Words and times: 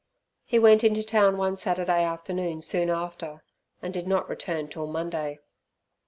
He 0.45 0.57
went 0.57 0.83
into 0.83 1.03
town 1.03 1.37
one 1.37 1.55
Saturday 1.57 2.03
afternoon 2.03 2.61
soon 2.61 2.89
after, 2.89 3.43
and 3.83 3.93
did 3.93 4.07
not 4.07 4.27
return 4.27 4.67
till 4.67 4.87
Monday. 4.87 5.37